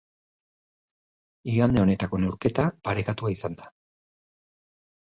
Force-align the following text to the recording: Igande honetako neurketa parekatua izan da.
Igande 1.51 1.83
honetako 1.85 2.21
neurketa 2.23 2.67
parekatua 2.91 3.37
izan 3.39 3.63
da. 3.63 3.73